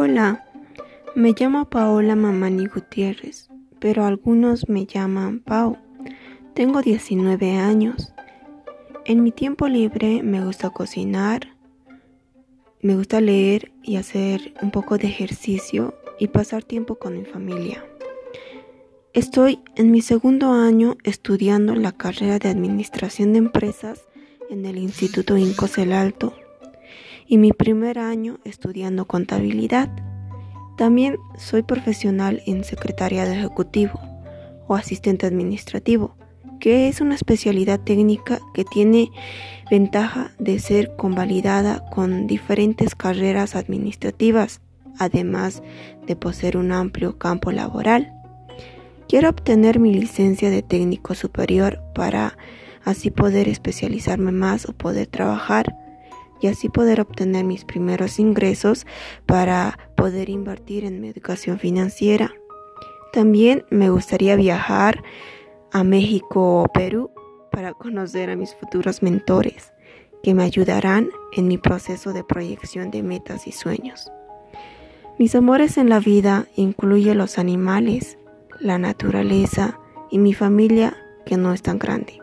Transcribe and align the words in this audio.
Hola, 0.00 0.44
me 1.16 1.34
llamo 1.36 1.64
Paola 1.64 2.14
Mamani 2.14 2.66
Gutiérrez, 2.66 3.48
pero 3.80 4.04
algunos 4.04 4.68
me 4.68 4.86
llaman 4.86 5.40
Pau. 5.40 5.76
Tengo 6.54 6.82
19 6.82 7.56
años. 7.56 8.14
En 9.06 9.24
mi 9.24 9.32
tiempo 9.32 9.66
libre 9.66 10.22
me 10.22 10.44
gusta 10.44 10.70
cocinar, 10.70 11.48
me 12.80 12.94
gusta 12.94 13.20
leer 13.20 13.72
y 13.82 13.96
hacer 13.96 14.54
un 14.62 14.70
poco 14.70 14.98
de 14.98 15.08
ejercicio 15.08 15.96
y 16.20 16.28
pasar 16.28 16.62
tiempo 16.62 16.94
con 16.94 17.18
mi 17.18 17.24
familia. 17.24 17.84
Estoy 19.14 19.58
en 19.74 19.90
mi 19.90 20.00
segundo 20.00 20.52
año 20.52 20.96
estudiando 21.02 21.74
la 21.74 21.90
carrera 21.90 22.38
de 22.38 22.50
Administración 22.50 23.32
de 23.32 23.40
Empresas 23.40 24.06
en 24.48 24.64
el 24.64 24.78
Instituto 24.78 25.36
Incos 25.36 25.76
el 25.76 25.92
Alto 25.92 26.37
y 27.28 27.36
mi 27.36 27.52
primer 27.52 27.98
año 27.98 28.38
estudiando 28.44 29.04
contabilidad. 29.04 29.90
También 30.76 31.18
soy 31.36 31.62
profesional 31.62 32.42
en 32.46 32.64
secretariado 32.64 33.32
ejecutivo 33.32 34.00
o 34.66 34.74
asistente 34.74 35.26
administrativo, 35.26 36.16
que 36.58 36.88
es 36.88 37.00
una 37.00 37.14
especialidad 37.14 37.80
técnica 37.80 38.40
que 38.54 38.64
tiene 38.64 39.10
ventaja 39.70 40.32
de 40.38 40.58
ser 40.58 40.96
convalidada 40.96 41.84
con 41.90 42.26
diferentes 42.26 42.94
carreras 42.94 43.54
administrativas, 43.54 44.60
además 44.98 45.62
de 46.06 46.16
poseer 46.16 46.56
un 46.56 46.72
amplio 46.72 47.18
campo 47.18 47.52
laboral. 47.52 48.12
Quiero 49.06 49.28
obtener 49.28 49.78
mi 49.78 49.92
licencia 49.92 50.50
de 50.50 50.62
técnico 50.62 51.14
superior 51.14 51.80
para 51.94 52.38
así 52.84 53.10
poder 53.10 53.48
especializarme 53.48 54.32
más 54.32 54.66
o 54.68 54.72
poder 54.72 55.06
trabajar 55.06 55.74
y 56.40 56.46
así 56.46 56.68
poder 56.68 57.00
obtener 57.00 57.44
mis 57.44 57.64
primeros 57.64 58.18
ingresos 58.18 58.86
para 59.26 59.78
poder 59.96 60.28
invertir 60.28 60.84
en 60.84 61.00
mi 61.00 61.08
educación 61.08 61.58
financiera. 61.58 62.32
También 63.12 63.64
me 63.70 63.90
gustaría 63.90 64.36
viajar 64.36 65.02
a 65.72 65.84
México 65.84 66.62
o 66.62 66.68
Perú 66.68 67.10
para 67.50 67.72
conocer 67.72 68.30
a 68.30 68.36
mis 68.36 68.54
futuros 68.54 69.02
mentores 69.02 69.72
que 70.22 70.34
me 70.34 70.42
ayudarán 70.42 71.10
en 71.32 71.48
mi 71.48 71.58
proceso 71.58 72.12
de 72.12 72.24
proyección 72.24 72.90
de 72.90 73.02
metas 73.02 73.46
y 73.46 73.52
sueños. 73.52 74.10
Mis 75.18 75.34
amores 75.34 75.78
en 75.78 75.88
la 75.88 76.00
vida 76.00 76.46
incluyen 76.54 77.18
los 77.18 77.38
animales, 77.38 78.18
la 78.60 78.78
naturaleza 78.78 79.78
y 80.10 80.18
mi 80.18 80.34
familia 80.34 80.96
que 81.26 81.36
no 81.36 81.52
es 81.52 81.62
tan 81.62 81.78
grande. 81.78 82.20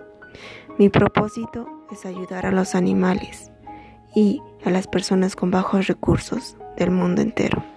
Mi 0.77 0.89
propósito 0.89 1.67
es 1.91 2.05
ayudar 2.05 2.45
a 2.45 2.51
los 2.51 2.75
animales 2.75 3.51
y 4.15 4.41
a 4.63 4.71
las 4.71 4.87
personas 4.87 5.35
con 5.35 5.51
bajos 5.51 5.87
recursos 5.87 6.57
del 6.77 6.91
mundo 6.91 7.21
entero. 7.21 7.74